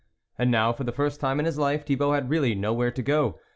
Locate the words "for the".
0.73-0.91